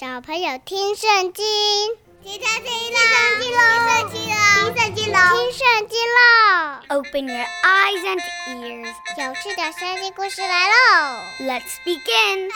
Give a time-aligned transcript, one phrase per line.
[0.00, 1.44] 小朋友听圣经，
[2.22, 2.98] 听圣经喽，
[3.40, 6.22] 听圣经喽，听圣经喽，听圣经喽。
[6.90, 12.48] Open your eyes and ears，有趣的圣经故事来喽！Let's begin。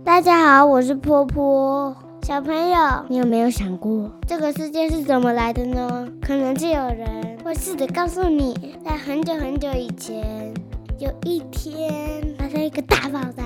[0.02, 1.94] 大家好，我是波波。
[2.22, 6.08] 小朋友，你有没有想过这个世界是怎么来的呢？
[6.22, 10.54] 可能是有人会试着告诉你，在很久很久以前。
[10.98, 13.42] 有一天发生一个大爆炸，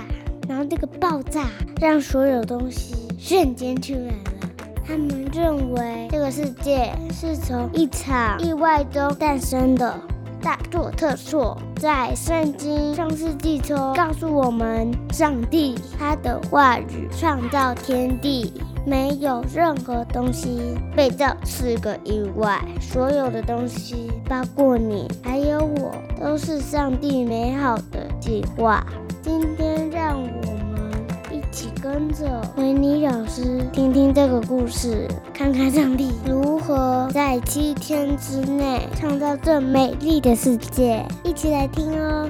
[0.46, 1.46] 然后这个爆炸
[1.80, 4.50] 让所有东西瞬间出来了。
[4.86, 9.98] 他们认为这个世界是从一场意外中诞生的。
[10.42, 18.52] 大错特错，在圣经上世纪中告诉我们，上帝他的话语创造天地。
[18.86, 28.84] 没有任何东西被造是个意外，所有的东西，包括你还有我，都是上帝美好的计划。
[29.22, 30.92] 今天让我们
[31.30, 41.04] 一起跟着维尼老师听听这个故事，看看上帝如何在七天之内创造这美丽的世界。
[41.24, 42.28] 一起来听哦。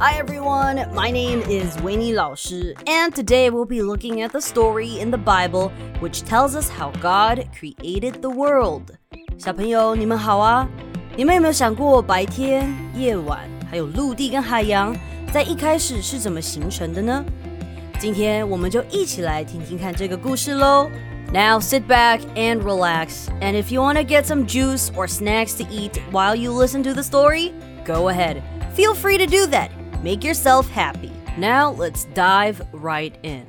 [0.00, 4.40] Hi everyone, my name is Winnie Lao Shi, and today we'll be looking at the
[4.40, 8.82] story in the Bible which tells us how God created the world.
[9.38, 10.68] 小朋友，你们好啊！
[11.16, 14.94] 你们有没有想过白天、夜晚，还有陆地跟海洋，
[15.37, 17.25] 在一开始是怎么形成的呢？
[17.99, 20.89] 今天我们就一起来听听看这个故事喽。
[21.31, 25.63] Now sit back and relax, and if you want to get some juice or snacks to
[25.71, 27.53] eat while you listen to the story,
[27.85, 28.41] go ahead.
[28.75, 29.69] Feel free to do that.
[30.03, 31.11] Make yourself happy.
[31.37, 33.45] Now let's dive right in.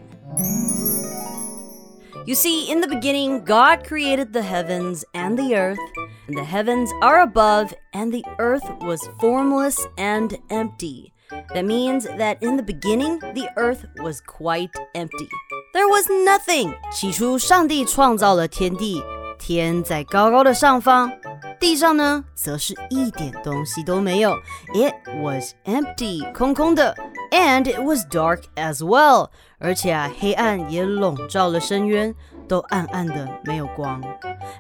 [2.27, 5.81] You see, in the beginning, God created the heavens and the earth,
[6.27, 11.13] and the heavens are above, and the earth was formless and empty.
[11.55, 15.29] That means that in the beginning, the earth was quite empty.
[15.73, 16.75] There was nothing.
[16.93, 19.03] 起初，上帝创造了天地，
[19.39, 21.11] 天在高高的上方，
[21.59, 24.37] 地上呢，则是一点东西都没有。
[24.75, 26.95] It was empty，空空的，
[27.31, 29.31] and it was dark as well。
[29.59, 32.15] 而且啊，黑暗也笼罩了深渊，
[32.47, 34.01] 都暗暗的，没有光。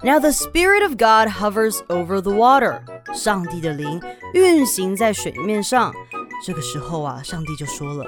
[0.02, 2.80] Now the Spirit of God hovers over the water，
[3.12, 4.00] 上帝的灵
[4.32, 5.94] 运行在水面上。
[6.44, 8.04] 这个时候啊，上帝就说了，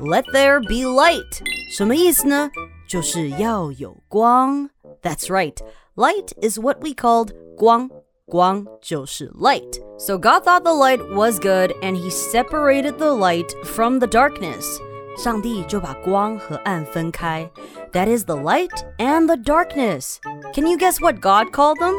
[0.00, 1.42] Let there be light。
[1.70, 2.50] 什么意思呢？
[2.88, 4.70] 就是要有光。
[5.02, 7.90] That's right。Light is what we called 光
[8.26, 9.80] 光就是 light.
[9.98, 14.64] So God thought the light was good and he separated the light from the darkness.
[15.18, 17.50] 上帝就把光和暗分开.
[17.92, 20.18] That is the light and the darkness.
[20.54, 21.94] Can you guess what God called them?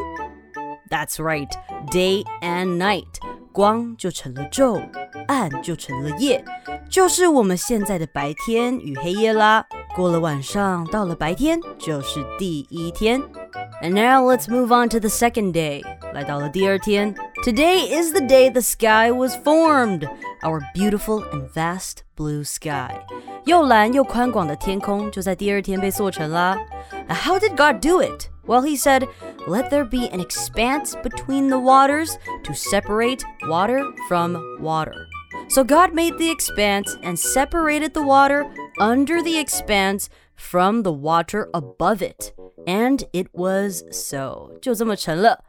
[0.88, 1.48] That's right,
[1.90, 3.20] day and night.
[3.56, 4.82] 光就成了昼，
[5.26, 6.44] 暗就成了夜，
[6.88, 9.64] 就是我们现在的白天与黑夜啦。
[9.94, 13.20] 过了晚上，到了白天，就是第一天。
[13.82, 15.82] And now let's move on to the second day.
[16.14, 17.14] 来到了第二天.
[17.44, 20.08] Today is the day the sky was formed.
[20.42, 22.94] Our beautiful and vast blue sky.
[23.44, 26.56] 又蓝又宽广的天空就在第二天被塑成啦。
[27.08, 28.28] How did God do it?
[28.46, 29.08] Well, he said,
[29.46, 35.08] Let there be an expanse between the waters to separate water from water.
[35.48, 38.44] So God made the expanse and separated the water
[38.78, 42.32] under the expanse from the water above it.
[42.66, 44.52] And it was so.
[44.60, 45.44] 就这么成了。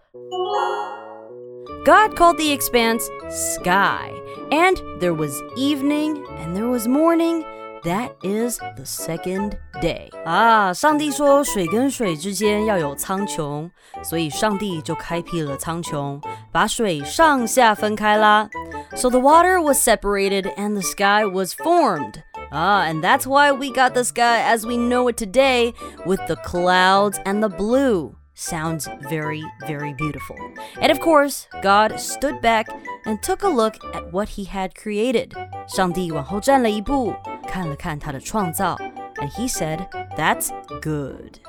[1.86, 4.10] God called the expanse sky,
[4.52, 7.44] and there was evening and there was morning.
[7.88, 10.74] That is the second day 啊！
[10.74, 13.70] 上帝说水跟水之间要有苍穹，
[14.02, 18.48] 所以上帝就开辟了苍穹，把水上下分开啦。
[18.96, 22.24] So the water was separated and the sky was formed.
[22.54, 25.74] Ah, and that's why we got the sky as we know it today
[26.06, 28.16] with the clouds and the blue.
[28.36, 30.38] Sounds very, very beautiful.
[30.80, 32.68] And of course, God stood back
[33.06, 35.34] and took a look at what he had created.
[35.68, 37.14] 上帝往后站了一步，
[37.48, 38.76] 看了看他的创造，
[39.16, 40.50] and he said, "That's
[40.82, 41.40] good."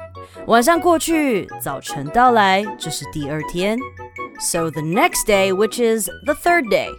[0.46, 3.78] 晚上过去，早晨到来，这是第二天。
[4.40, 6.90] So the next day, which is the third day,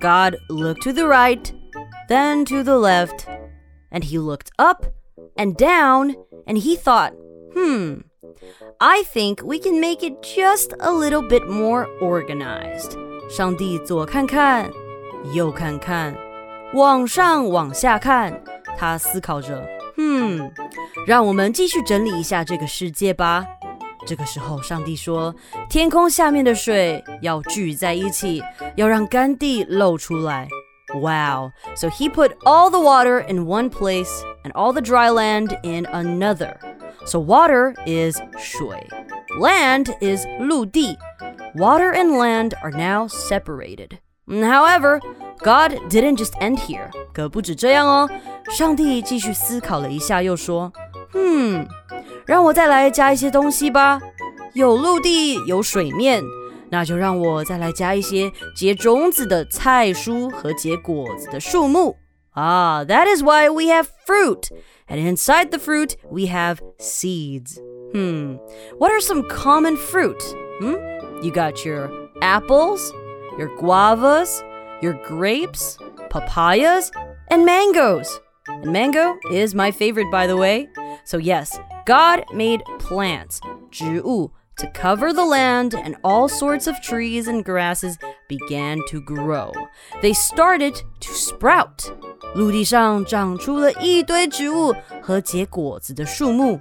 [0.00, 1.42] God looked to the right,
[2.08, 3.24] then to the left,
[3.90, 4.86] and he looked up
[5.36, 6.14] and down
[6.46, 7.12] and he thought,
[7.54, 8.02] hmm,
[8.78, 12.96] I think we can make it just a little bit more organized.
[13.28, 14.70] 上帝左看看，
[15.32, 16.14] 右看看，
[16.72, 18.40] 往上往下看，
[18.76, 19.66] 他思考着，
[19.96, 20.50] 嗯，
[21.06, 23.46] 让我们继续整理一下这个世界吧。
[24.06, 28.42] 这个时候，上帝说：“天空下面的水要聚在一起，
[28.76, 30.48] 要让干地露出来。”
[30.94, 31.52] Wow.
[31.74, 35.86] So he put all the water in one place and all the dry land in
[35.86, 36.56] another.
[37.06, 38.86] So water is 水.
[39.40, 40.96] Land is 陆地.
[41.56, 43.98] Water and land are now separated.
[44.28, 45.00] However,
[45.40, 46.88] God didn't just end here.
[47.12, 48.08] 可不止这样哦，
[48.50, 51.66] 上帝继续思考了一下，又说：“嗯，
[52.26, 54.00] 让我再来加一些东西吧。
[54.54, 56.22] 有陆地，有水面，
[56.70, 61.96] 那就让我再来加一些结种子的菜蔬和结果子的树木。
[62.34, 64.48] Ah, that is why we have fruit,
[64.88, 67.58] and inside the fruit we have seeds.
[67.92, 68.38] Hmm,
[68.78, 70.20] what are some common fruit?
[70.60, 70.74] Hmm,
[71.22, 71.90] you got your
[72.20, 72.92] apples,
[73.38, 74.40] your guavas,
[74.80, 75.78] your grapes,
[76.10, 76.90] papayas,
[77.28, 78.20] and mangoes.
[78.48, 80.68] And mango is my favorite, by the way.
[81.04, 83.40] So, yes, God made plants,
[83.70, 89.52] 植物, to cover the land, and all sorts of trees and grasses began to grow.
[90.00, 91.90] They started to sprout.
[92.34, 96.58] 陆地上长出了一堆植物和结果子的树木。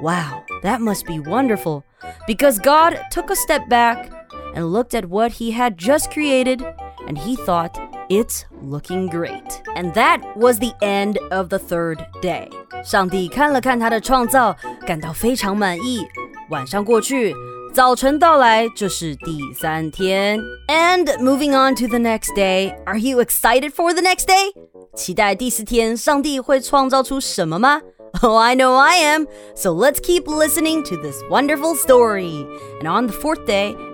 [0.00, 1.82] Wow, that must be wonderful.
[2.26, 4.10] Because God took a step back
[4.54, 6.62] and looked at what he had just created,
[7.06, 7.72] and he thought,
[8.08, 9.62] it's looking great.
[9.74, 12.48] And that was the end of the third day.
[12.84, 14.56] 上帝看了看他的创造，
[14.86, 16.06] 感到非常满意。
[16.50, 17.34] 晚上过去，
[17.74, 20.40] 早晨到来，这是第三天。
[20.68, 24.52] And moving on to the next day, are you excited for the next day?
[24.94, 27.80] 期待第四天上帝会创造出什么吗？
[28.22, 29.26] Oh, I know I am.
[29.54, 32.46] So let's keep listening to this wonderful story.
[32.80, 33.76] And on the fourth day,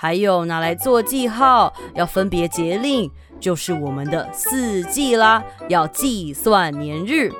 [0.00, 3.10] 还有拿来做记号，要分别节令，
[3.40, 7.32] 就是我们的四季啦，要计算年日。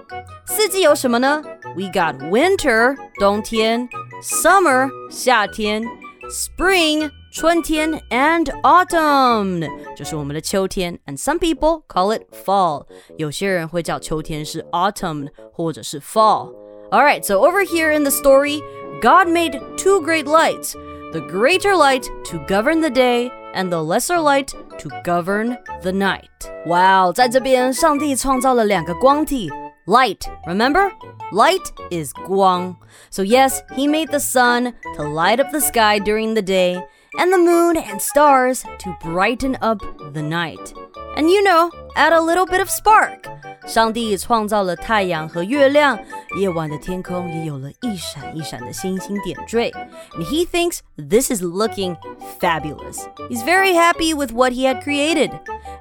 [0.47, 1.43] 四季有什么呢？
[1.77, 3.89] We got winter，冬天。”
[4.23, 5.85] summer 夏天，
[6.31, 10.99] spring 春天，and autumn 就是我们的秋天。
[11.05, 12.87] And some people call it fall。
[13.19, 18.63] 有些人会叫秋天是 autumn 或者是 fall。All right, so over here in the story,
[19.03, 20.75] God made two great lights.
[21.13, 26.29] The greater light to govern the day and the lesser light to govern the night.
[26.67, 29.51] Wow, 在这边上帝创造了两个光体
[29.87, 30.91] Light, remember?
[31.31, 32.75] Light is guang.
[33.09, 36.83] So, yes, he made the sun to light up the sky during the day,
[37.19, 39.81] and the moon and stars to brighten up
[40.13, 40.73] the night.
[41.17, 43.29] And you know, add a little bit of spark.
[43.67, 45.99] 上帝创造了太阳和月亮，
[46.39, 49.73] 夜晚的天空也有了一闪一闪的星星点缀。
[50.13, 51.97] And he thinks this is looking
[52.39, 53.07] fabulous.
[53.29, 55.31] He's very happy with what he had created.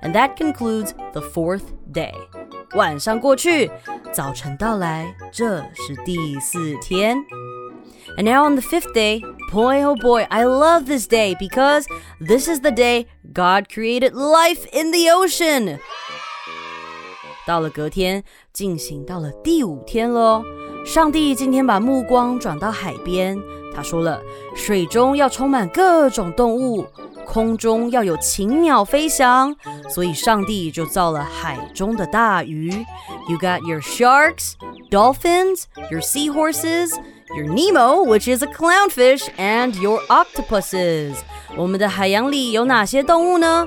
[0.02, 2.14] And that concludes the fourth day.
[2.74, 3.70] 晚上过去，
[4.12, 7.18] 早晨到来，这是第四天。
[8.18, 9.22] And now on the fifth day,
[9.52, 11.86] boy oh boy, I love this day because
[12.20, 15.80] this is the day God created life in the ocean.
[17.46, 20.44] 到了隔天，进行到了第五天喽。
[20.86, 23.40] 上帝今天把目光转到海边，
[23.74, 24.22] 他说了，
[24.56, 26.86] 水中要充满各种动物。
[27.26, 29.56] 空中要有禽鸟飞翔，
[29.90, 32.70] 所以上帝就造了海中的大鱼。
[33.28, 34.54] You got your sharks,
[34.92, 36.92] dolphins, your seahorses,
[37.36, 41.16] your Nemo, which is a clownfish, and your octopuses.
[41.58, 43.66] 我们的海洋里有哪些动物呢？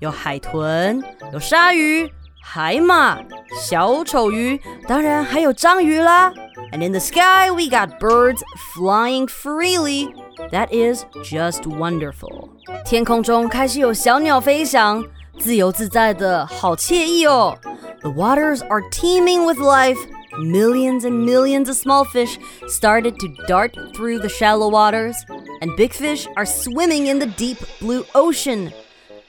[0.00, 2.10] 有海豚，有鲨鱼，
[2.42, 3.18] 海马，
[3.60, 6.32] 小丑鱼，当然还有章鱼啦。
[6.72, 8.42] And in the sky, we got birds
[8.74, 10.08] flying freely.
[10.50, 12.50] That is just wonderful.
[12.84, 15.04] 天空中开始有小鸟飞翔，
[15.38, 17.56] 自由自在的，好惬意哦。
[18.00, 19.98] The waters are teeming with life.
[20.40, 22.38] Millions and millions of small fish
[22.68, 25.16] started to dart through the shallow waters,
[25.60, 28.72] and big fish are swimming in the deep blue ocean.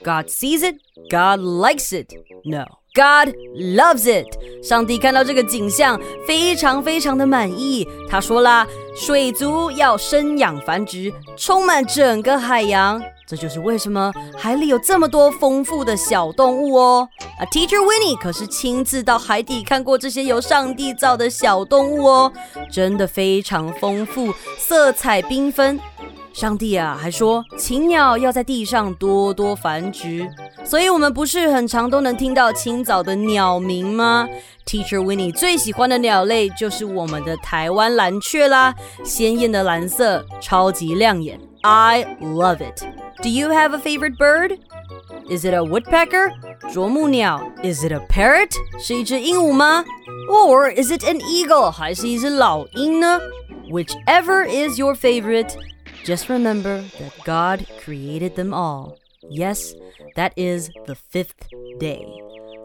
[0.02, 0.76] God sees it,
[1.10, 2.12] God likes it.
[2.44, 2.66] No.
[2.94, 4.26] God loves it。
[4.62, 7.86] 上帝看到这个景象，非常非常的满意。
[8.08, 13.00] 他说啦：“水族要生养繁殖，充满整个海洋。
[13.33, 17.09] 这就是为什么海里有这么多丰富的小动物哦。”
[17.39, 22.31] 啊，Teacher Winnie 可是亲自到海底看过这些由上帝造的小动物哦，
[22.71, 25.79] 真的非常丰富，色彩缤纷。
[26.33, 30.27] 上帝啊，还说禽鸟要在地上多多繁殖，
[30.63, 34.27] 所以我们不是很常都能听到清早的鸟鸣吗
[34.65, 38.73] ？Teacher Winnie 最喜欢的鸟类就是我们的台湾蓝鹊啦，
[39.05, 42.83] 鲜艳的蓝色超级亮眼，I love it.
[43.21, 44.57] Do you have a favorite bird?
[45.29, 46.31] Is it a woodpecker?
[46.73, 48.51] 啄木鸟？Is it a parrot？
[48.79, 49.85] 是一只鹦鹉吗
[50.29, 51.69] ？Or is it an eagle？
[51.69, 53.21] 还是一只老鹰呢
[53.69, 55.51] ？Whichever is your favorite.
[56.04, 58.98] just remember that God created them all.
[59.30, 59.74] Yes,
[60.16, 61.48] that is the fifth
[61.78, 62.04] day.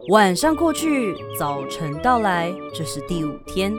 [0.09, 3.73] 晚上过去，早晨到来，这是第五天。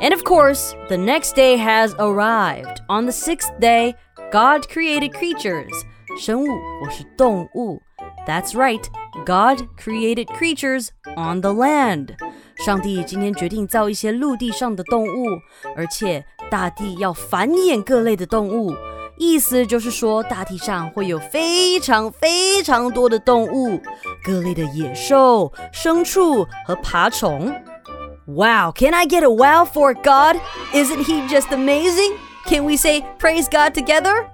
[0.00, 2.78] And of course, the next day has arrived.
[2.88, 3.94] On the sixth day,
[4.32, 5.70] God created creatures.
[6.20, 6.46] 生物
[6.80, 7.80] 或是动物
[8.26, 8.82] that's right,
[9.26, 12.16] God created creatures on the land.
[12.64, 15.26] 上帝今天决定造一些陆地上的动物，
[15.76, 18.74] 而且 大地要繁衍各类的动物。
[19.16, 23.80] 意思就是说，大地上会有非常非常多的动物，
[24.24, 27.54] 各类的野兽、牲畜和爬虫。
[28.26, 30.40] Wow, can I get a wow for God?
[30.72, 32.14] Isn't he just amazing?
[32.46, 34.26] Can we say praise God together?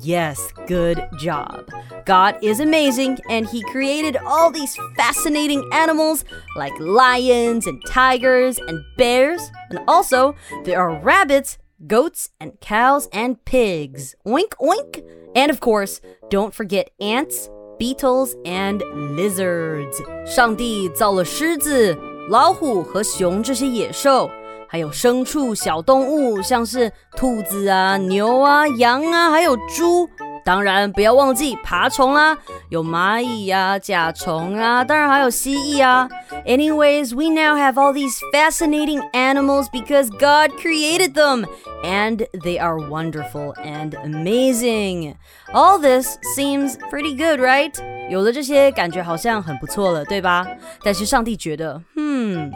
[0.00, 1.70] Yes, good job.
[2.06, 6.24] God is amazing, and He created all these fascinating animals
[6.56, 9.50] like lions and tigers and bears.
[9.70, 14.14] And also, there are rabbits, goats, and cows and pigs.
[14.26, 15.04] Oink, oink.
[15.34, 18.82] And of course, don't forget ants, beetles, and
[19.16, 20.00] lizards.
[20.24, 21.96] 上帝造了狮子、
[22.28, 24.30] 老虎和熊这些野兽。
[24.67, 30.09] 还有牲畜、小动物，像是兔子啊、牛啊、羊啊，还有猪。
[30.45, 32.37] 当然，不要忘记爬虫啦，
[32.69, 36.07] 有蚂蚁呀、甲虫啊，当然还有蜥蜴啊。
[36.45, 41.45] Anyways, we now have all these fascinating animals because God created them,
[41.83, 45.15] and they are wonderful and amazing.
[45.53, 47.73] All this seems pretty good, right?
[48.09, 50.47] 有了这些，感觉好像很不错了，对吧？
[50.81, 52.49] 但是上帝觉得，嗯。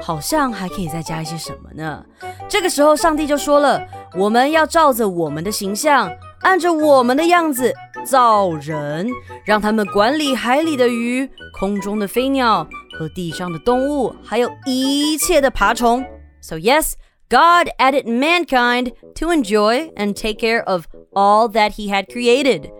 [0.00, 2.04] 好像还可以再加一些什么呢？
[2.48, 3.82] 这个时候，上帝就说了
[4.16, 6.10] ：“我们要照着我们的形象，
[6.42, 7.74] 按着我们的样子
[8.04, 9.08] 造人，
[9.44, 11.28] 让他们管理海里的鱼、
[11.58, 12.66] 空中的飞鸟
[12.98, 16.04] 和地上的动物，还有一切的爬虫。”
[16.40, 16.92] So yes,
[17.28, 22.70] God added mankind to enjoy and take care of all that He had created.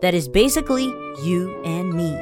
[0.00, 0.92] That is basically
[1.24, 2.14] you and me.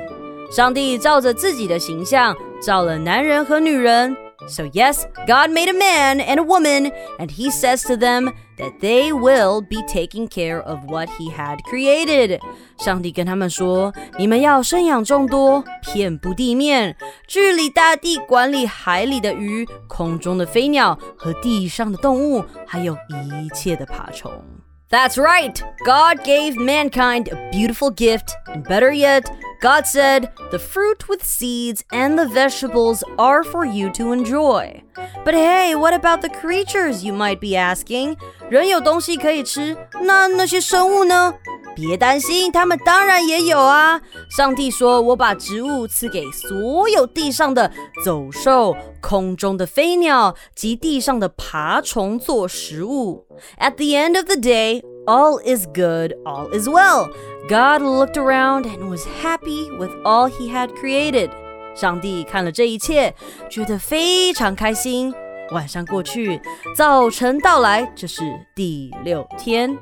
[0.51, 4.17] 上帝照着自己的形象造了男人和女人。
[4.48, 9.12] so, yes, God made a man and a woman, and He says to them that they
[9.12, 12.40] will be taking care of what He had created.
[12.78, 16.96] 上帝跟他们说：“你们要生养众多，遍布地面，
[17.28, 24.32] 治理大地，管理海里的鱼、空中的飞鸟和地上的动物，还有一切的爬虫。”
[24.90, 25.56] That's right.
[25.86, 29.26] God gave mankind a beautiful gift, and better yet,
[29.64, 34.84] God said, The fruit with seeds and the vegetables are for you to enjoy.
[35.26, 38.18] But hey, what about the creatures, you might be asking?
[38.50, 41.36] 人有东西可以吃，那那些生物呢？
[41.76, 44.02] 别担心，他们当然也有啊。
[44.36, 47.72] 上帝说：“我把植物赐给所有地上的
[48.04, 53.26] 走兽、空中的飞鸟及地上的爬虫做食物。”
[53.58, 57.10] At the end of the day, all is good, all is well.
[57.48, 61.30] God looked around and was happy with all he had created.
[61.76, 63.14] 上帝看了这一切，
[63.50, 65.14] 觉得非常开心。
[65.52, 66.40] 晚上过去，
[66.76, 69.78] 早晨到来，这是第六天。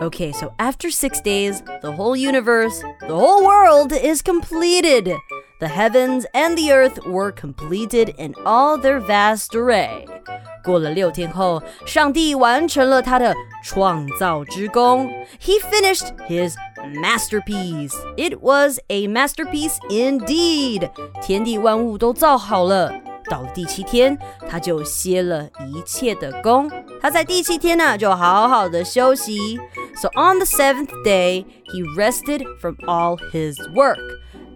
[0.00, 5.14] Okay, so after six days, the whole universe, the whole world is completed.
[5.60, 10.06] The heavens and the earth were completed in all their vast array.
[10.64, 15.08] 过了六天后，上帝完成了他的创造之功。
[15.40, 16.54] He finished his
[17.02, 17.94] masterpiece.
[18.16, 20.90] It was a masterpiece indeed.
[21.22, 22.92] 天地万物都造好了。
[23.30, 26.68] 到了第七天，他就歇了一切的功。
[27.00, 29.58] 他在第七天呢，就好好的休息。
[29.94, 34.00] So on the seventh day, he rested from all his work.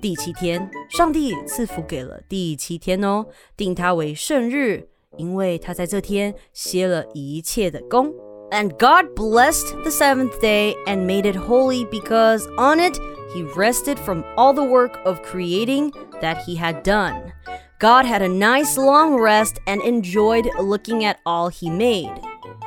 [0.00, 4.88] 第七天，上帝赐福给了第七天哦，定它为圣日。
[5.18, 8.12] 因为他在这天歇了一切的工。
[8.50, 12.96] And God blessed the seventh day and made it holy because on it
[13.34, 17.32] he rested from all the work of creating that he had done.
[17.80, 22.12] God had a nice long rest and enjoyed looking at all he made.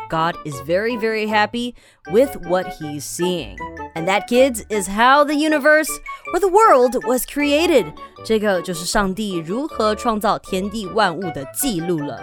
[0.10, 1.75] God is very, very happy
[2.12, 3.57] with what he's seeing.
[3.96, 5.89] And that, kids, is how the universe
[6.34, 7.86] or the world was created.
[8.24, 12.19] 这个就是上帝如何创造天地万物的记录了。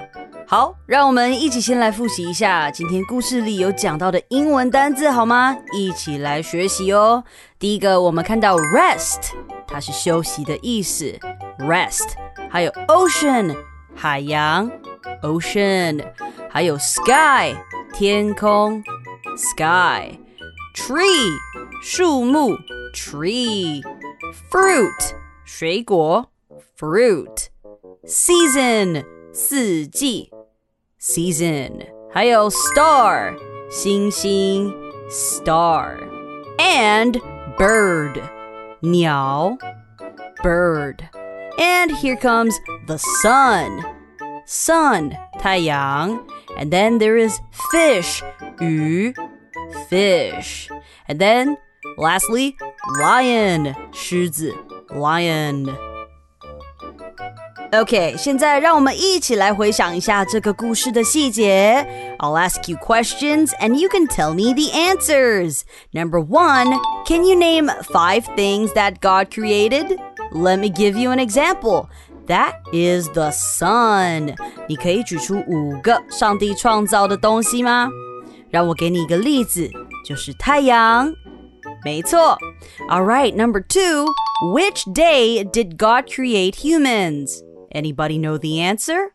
[0.47, 5.57] 好，让我们一起先来复习一下今天故事里有讲到的英文单字，好吗？
[5.73, 7.25] 一起来学习哦。
[7.59, 9.33] 第一个，我们看到 rest，
[9.67, 11.19] 它是休息的意思，
[11.59, 12.11] rest。
[12.51, 13.57] 还有 ocean，
[13.97, 14.71] 海洋，
[15.23, 16.05] ocean。
[16.51, 17.57] 还有 sky，
[17.93, 18.85] 天空，
[19.37, 21.31] sky。tree，
[21.83, 22.57] 树木，
[22.95, 26.31] tree。fruit，水果，
[26.79, 30.31] fruit。season，四季。
[31.01, 33.37] season，还有 star
[33.71, 34.73] 星星
[35.11, 37.21] star，and
[37.59, 38.21] bird
[38.81, 39.57] 鸟
[40.43, 42.57] bird。And here comes
[42.87, 43.85] the sun
[44.47, 46.27] sun 太阳
[46.59, 47.39] and then there is
[47.71, 48.23] fish
[48.61, 49.15] 鱼
[49.89, 50.69] fish
[51.07, 51.57] and then
[51.99, 52.55] lastly
[53.01, 54.55] lion 狮子
[54.91, 55.69] lion
[57.73, 61.85] OK，现在让我们一起来回想一下这个故事的细节。
[62.21, 65.63] I'll ask you questions and you can tell me the answers.
[65.91, 69.99] Number one, can you name five things that God created?
[70.31, 71.89] Let me give you an example.
[72.29, 74.37] That is the sun.
[74.69, 77.89] 你可以举出五个上帝创造的东西吗？
[78.51, 79.69] 让我给你一个例子，
[80.07, 81.13] 就是太阳。
[81.85, 82.39] 没错。
[82.89, 84.07] All right, number two.
[84.53, 87.43] Which day did God create humans?
[87.73, 89.13] Anybody know the answer?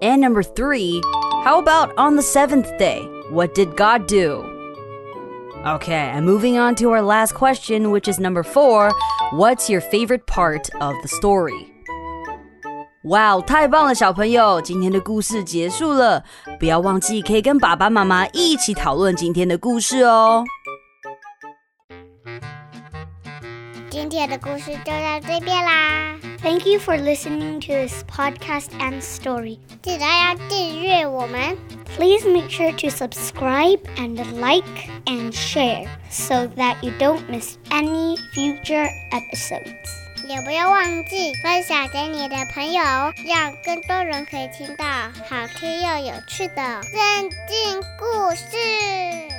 [0.00, 1.00] And number three,
[1.44, 3.02] how about on the seventh day?
[3.30, 4.44] What did God do?
[5.64, 8.92] Okay, and moving on to our last question, which is number four.
[9.32, 11.72] What's your favorite part of the story?
[13.04, 14.60] 哇哦，太棒了，小朋友！
[14.60, 16.22] 今天的故事结束了，
[16.58, 20.44] 不要忘记可以跟爸爸妈妈一起讨论今天的故事哦。
[23.91, 26.17] 今天的故事就到这边啦。
[26.41, 29.59] Thank you for listening to this podcast and story.
[29.81, 31.57] 记得要订阅我们。
[31.97, 34.63] Please make sure to subscribe and like
[35.05, 39.67] and share so that you don't miss any future episodes.
[40.25, 42.81] 也不要忘记分享给你的朋友，
[43.27, 49.30] 让更多人可以听到好听又有趣的圣经故事。